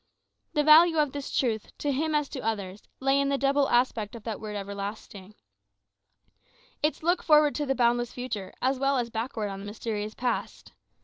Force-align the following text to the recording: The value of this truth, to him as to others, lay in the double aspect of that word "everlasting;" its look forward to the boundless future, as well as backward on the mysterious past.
The 0.53 0.63
value 0.63 0.97
of 0.97 1.11
this 1.11 1.29
truth, 1.29 1.77
to 1.77 1.91
him 1.91 2.15
as 2.15 2.27
to 2.29 2.39
others, 2.41 2.81
lay 2.99 3.19
in 3.21 3.29
the 3.29 3.37
double 3.37 3.69
aspect 3.69 4.15
of 4.15 4.23
that 4.23 4.41
word 4.41 4.55
"everlasting;" 4.55 5.35
its 6.81 7.03
look 7.03 7.21
forward 7.21 7.53
to 7.53 7.67
the 7.67 7.75
boundless 7.75 8.11
future, 8.11 8.51
as 8.63 8.79
well 8.79 8.97
as 8.97 9.11
backward 9.11 9.49
on 9.49 9.59
the 9.59 9.65
mysterious 9.67 10.15
past. 10.15 10.71